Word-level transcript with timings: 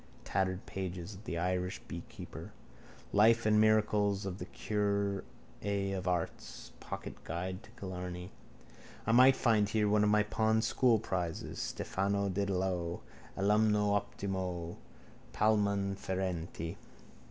Tattered 0.23 0.65
pages. 0.65 1.19
The 1.25 1.37
Irish 1.37 1.79
Beekeeper. 1.87 2.53
Life 3.13 3.45
and 3.45 3.61
Miracles 3.61 4.25
of 4.25 4.39
the 4.39 4.47
Curé 4.47 5.23
of 5.95 6.07
Ars. 6.07 6.71
Pocket 6.79 7.23
Guide 7.23 7.61
to 7.61 7.69
Killarney. 7.79 8.31
I 9.05 9.11
might 9.11 9.35
find 9.35 9.69
here 9.69 9.87
one 9.87 10.03
of 10.03 10.09
my 10.09 10.23
pawned 10.23 10.63
schoolprizes. 10.63 11.59
_Stephano 11.71 12.33
Dedalo, 12.33 13.01
alumno 13.37 13.91
optimo, 13.93 14.75
palmam 15.33 15.95
ferenti. 15.95 16.77